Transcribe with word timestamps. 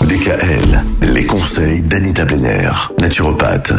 DKL, 0.00 0.84
les 1.02 1.26
conseils 1.26 1.82
d'Anita 1.82 2.24
Benner, 2.24 2.70
naturopathe. 2.98 3.74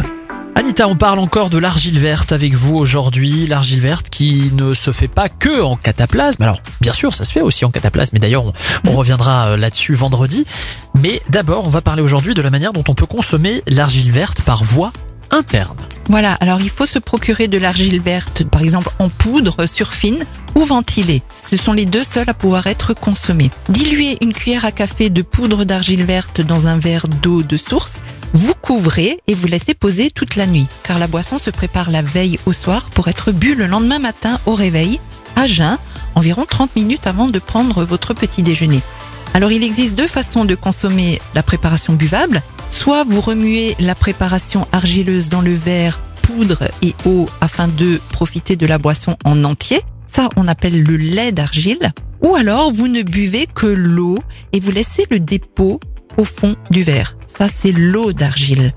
Anita, 0.54 0.86
on 0.86 0.94
parle 0.94 1.18
encore 1.18 1.50
de 1.50 1.58
l'argile 1.58 1.98
verte 1.98 2.30
avec 2.30 2.54
vous 2.54 2.76
aujourd'hui. 2.76 3.48
L'argile 3.48 3.80
verte 3.80 4.08
qui 4.08 4.52
ne 4.54 4.74
se 4.74 4.92
fait 4.92 5.08
pas 5.08 5.28
que 5.28 5.60
en 5.60 5.74
cataplasme. 5.74 6.40
Alors, 6.42 6.60
bien 6.80 6.92
sûr, 6.92 7.14
ça 7.14 7.24
se 7.24 7.32
fait 7.32 7.40
aussi 7.40 7.64
en 7.64 7.70
cataplasme, 7.70 8.10
mais 8.12 8.20
d'ailleurs, 8.20 8.44
on, 8.44 8.52
on 8.86 8.92
reviendra 8.92 9.48
euh, 9.48 9.56
là-dessus 9.56 9.94
vendredi. 9.94 10.46
Mais 10.94 11.20
d'abord, 11.30 11.66
on 11.66 11.70
va 11.70 11.80
parler 11.80 12.02
aujourd'hui 12.02 12.34
de 12.34 12.42
la 12.42 12.50
manière 12.50 12.72
dont 12.72 12.84
on 12.86 12.94
peut 12.94 13.06
consommer 13.06 13.62
l'argile 13.66 14.12
verte 14.12 14.42
par 14.42 14.62
voie 14.62 14.92
interne. 15.32 15.78
Voilà, 16.08 16.32
alors 16.34 16.60
il 16.60 16.70
faut 16.70 16.86
se 16.86 16.98
procurer 16.98 17.48
de 17.48 17.58
l'argile 17.58 18.00
verte, 18.00 18.42
par 18.44 18.62
exemple 18.62 18.90
en 18.98 19.10
poudre 19.10 19.66
surfine 19.66 20.24
ou 20.54 20.64
ventilée. 20.64 21.22
Ce 21.46 21.58
sont 21.58 21.74
les 21.74 21.84
deux 21.84 22.04
seuls 22.04 22.28
à 22.28 22.34
pouvoir 22.34 22.66
être 22.66 22.94
consommés. 22.94 23.50
Diluez 23.68 24.16
une 24.22 24.32
cuillère 24.32 24.64
à 24.64 24.72
café 24.72 25.10
de 25.10 25.20
poudre 25.20 25.64
d'argile 25.64 26.04
verte 26.04 26.40
dans 26.40 26.66
un 26.66 26.78
verre 26.78 27.08
d'eau 27.08 27.42
de 27.42 27.56
source. 27.58 28.00
Vous 28.32 28.54
couvrez 28.54 29.20
et 29.26 29.34
vous 29.34 29.46
laissez 29.46 29.74
poser 29.74 30.10
toute 30.10 30.36
la 30.36 30.46
nuit, 30.46 30.66
car 30.82 30.98
la 30.98 31.06
boisson 31.06 31.36
se 31.36 31.50
prépare 31.50 31.90
la 31.90 32.02
veille 32.02 32.38
au 32.46 32.54
soir 32.54 32.88
pour 32.90 33.08
être 33.08 33.30
bu 33.30 33.54
le 33.54 33.66
lendemain 33.66 33.98
matin 33.98 34.40
au 34.46 34.54
réveil, 34.54 35.00
à 35.36 35.46
jeun, 35.46 35.76
environ 36.14 36.46
30 36.48 36.74
minutes 36.74 37.06
avant 37.06 37.28
de 37.28 37.38
prendre 37.38 37.84
votre 37.84 38.14
petit 38.14 38.42
déjeuner. 38.42 38.80
Alors 39.34 39.52
il 39.52 39.62
existe 39.62 39.94
deux 39.94 40.08
façons 40.08 40.44
de 40.44 40.54
consommer 40.54 41.20
la 41.34 41.42
préparation 41.42 41.92
buvable. 41.92 42.42
Soit 42.88 43.04
vous 43.04 43.20
remuez 43.20 43.76
la 43.80 43.94
préparation 43.94 44.66
argileuse 44.72 45.28
dans 45.28 45.42
le 45.42 45.54
verre, 45.54 46.00
poudre 46.22 46.70
et 46.80 46.94
eau 47.04 47.28
afin 47.42 47.68
de 47.68 48.00
profiter 48.12 48.56
de 48.56 48.66
la 48.66 48.78
boisson 48.78 49.14
en 49.26 49.44
entier. 49.44 49.82
Ça, 50.06 50.30
on 50.38 50.48
appelle 50.48 50.84
le 50.84 50.96
lait 50.96 51.30
d'argile. 51.30 51.92
Ou 52.22 52.34
alors 52.34 52.72
vous 52.72 52.88
ne 52.88 53.02
buvez 53.02 53.46
que 53.46 53.66
l'eau 53.66 54.16
et 54.54 54.60
vous 54.60 54.70
laissez 54.70 55.04
le 55.10 55.20
dépôt 55.20 55.80
au 56.16 56.24
fond 56.24 56.56
du 56.70 56.82
verre. 56.82 57.18
Ça, 57.26 57.46
c'est 57.54 57.72
l'eau 57.72 58.10
d'argile. 58.12 58.72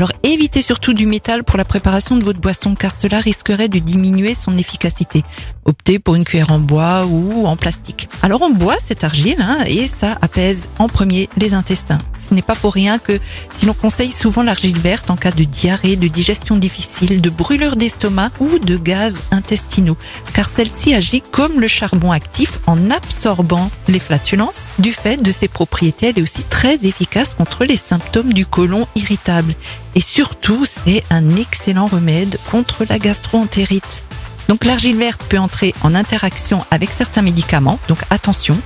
Alors 0.00 0.12
évitez 0.22 0.62
surtout 0.62 0.94
du 0.94 1.04
métal 1.04 1.44
pour 1.44 1.58
la 1.58 1.66
préparation 1.66 2.16
de 2.16 2.24
votre 2.24 2.40
boisson 2.40 2.74
car 2.74 2.94
cela 2.94 3.20
risquerait 3.20 3.68
de 3.68 3.78
diminuer 3.78 4.34
son 4.34 4.56
efficacité. 4.56 5.24
Optez 5.66 5.98
pour 5.98 6.14
une 6.14 6.24
cuillère 6.24 6.52
en 6.52 6.58
bois 6.58 7.04
ou 7.04 7.44
en 7.44 7.54
plastique. 7.54 8.08
Alors 8.22 8.40
on 8.40 8.48
boit 8.48 8.78
cette 8.82 9.04
argile 9.04 9.42
hein, 9.42 9.58
et 9.66 9.86
ça 9.86 10.16
apaise 10.22 10.70
en 10.78 10.88
premier 10.88 11.28
les 11.36 11.52
intestins. 11.52 11.98
Ce 12.18 12.32
n'est 12.32 12.40
pas 12.40 12.54
pour 12.54 12.72
rien 12.72 12.98
que 12.98 13.20
si 13.52 13.66
l'on 13.66 13.74
conseille 13.74 14.10
souvent 14.10 14.42
l'argile 14.42 14.78
verte 14.78 15.10
en 15.10 15.16
cas 15.16 15.32
de 15.32 15.44
diarrhée, 15.44 15.96
de 15.96 16.08
digestion 16.08 16.56
difficile, 16.56 17.20
de 17.20 17.28
brûlure 17.28 17.76
d'estomac 17.76 18.30
ou 18.40 18.58
de 18.58 18.78
gaz 18.78 19.14
intestinaux 19.30 19.98
car 20.32 20.48
celle-ci 20.48 20.94
agit 20.94 21.20
comme 21.30 21.60
le 21.60 21.68
charbon 21.68 22.10
actif 22.10 22.60
en 22.66 22.90
absorbant 22.90 23.70
les 23.86 24.00
flatulences. 24.00 24.66
Du 24.78 24.94
fait 24.94 25.22
de 25.22 25.30
ses 25.30 25.48
propriétés, 25.48 26.06
elle 26.06 26.20
est 26.20 26.22
aussi 26.22 26.44
très 26.44 26.86
efficace 26.86 27.34
contre 27.34 27.64
les 27.66 27.76
symptômes 27.76 28.32
du 28.32 28.46
côlon 28.46 28.86
irritable. 28.96 29.54
Et 29.94 30.00
surtout, 30.00 30.64
c'est 30.64 31.02
un 31.10 31.36
excellent 31.36 31.86
remède 31.86 32.38
contre 32.50 32.84
la 32.88 32.98
gastroentérite. 32.98 34.04
Donc 34.48 34.64
l'argile 34.64 34.96
verte 34.96 35.22
peut 35.28 35.38
entrer 35.38 35.74
en 35.82 35.94
interaction 35.94 36.64
avec 36.70 36.90
certains 36.90 37.22
médicaments, 37.22 37.78
donc 37.88 37.98
attention. 38.10 38.58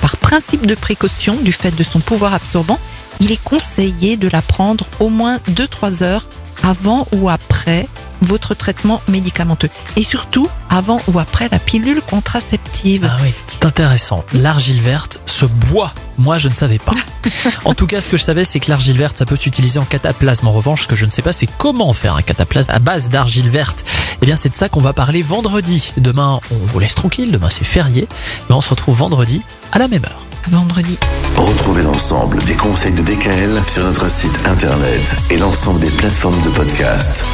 Par 0.00 0.16
principe 0.16 0.66
de 0.66 0.74
précaution, 0.74 1.36
du 1.36 1.52
fait 1.52 1.74
de 1.74 1.82
son 1.82 2.00
pouvoir 2.00 2.34
absorbant, 2.34 2.78
il 3.20 3.32
est 3.32 3.42
conseillé 3.42 4.16
de 4.16 4.28
la 4.28 4.42
prendre 4.42 4.86
au 5.00 5.08
moins 5.08 5.38
2-3 5.50 6.02
heures 6.02 6.28
avant 6.62 7.06
ou 7.12 7.28
après 7.28 7.88
votre 8.22 8.54
traitement 8.54 9.02
médicamenteux. 9.08 9.70
Et 9.96 10.02
surtout, 10.02 10.48
avant 10.70 11.00
ou 11.08 11.18
après 11.18 11.48
la 11.50 11.58
pilule 11.58 12.00
contraceptive. 12.00 13.08
Ah 13.10 13.18
oui, 13.22 13.32
c'est 13.46 13.64
intéressant. 13.64 14.24
L'argile 14.32 14.80
verte 14.80 15.20
se 15.26 15.46
boit. 15.46 15.92
Moi, 16.18 16.38
je 16.38 16.48
ne 16.48 16.54
savais 16.54 16.78
pas. 16.78 16.92
en 17.64 17.74
tout 17.74 17.86
cas, 17.86 18.00
ce 18.00 18.08
que 18.08 18.16
je 18.16 18.24
savais, 18.24 18.44
c'est 18.44 18.60
que 18.60 18.70
l'argile 18.70 18.96
verte, 18.96 19.16
ça 19.16 19.26
peut 19.26 19.36
s'utiliser 19.36 19.78
en 19.78 19.84
cataplasme. 19.84 20.46
En 20.46 20.52
revanche, 20.52 20.82
ce 20.82 20.88
que 20.88 20.96
je 20.96 21.04
ne 21.04 21.10
sais 21.10 21.22
pas, 21.22 21.32
c'est 21.32 21.48
comment 21.58 21.92
faire 21.92 22.16
un 22.16 22.22
cataplasme 22.22 22.70
à 22.72 22.78
base 22.78 23.10
d'argile 23.10 23.50
verte. 23.50 23.84
Eh 24.22 24.26
bien, 24.26 24.36
c'est 24.36 24.48
de 24.48 24.54
ça 24.54 24.68
qu'on 24.68 24.80
va 24.80 24.92
parler 24.92 25.22
vendredi. 25.22 25.92
Demain, 25.98 26.40
on 26.50 26.66
vous 26.66 26.78
laisse 26.78 26.94
tranquille. 26.94 27.30
Demain, 27.30 27.48
c'est 27.50 27.64
férié. 27.64 28.08
Mais 28.48 28.54
on 28.54 28.60
se 28.60 28.70
retrouve 28.70 28.96
vendredi 28.96 29.42
à 29.72 29.78
la 29.78 29.88
même 29.88 30.04
heure. 30.04 30.26
Vendredi. 30.48 30.96
Retrouvez 31.36 31.82
l'ensemble 31.82 32.38
des 32.44 32.54
conseils 32.54 32.94
de 32.94 33.02
DKL 33.02 33.60
sur 33.66 33.84
notre 33.84 34.08
site 34.08 34.38
internet 34.46 35.16
et 35.30 35.38
l'ensemble 35.38 35.80
des 35.80 35.90
plateformes 35.90 36.40
de 36.42 36.50
podcast. 36.50 37.24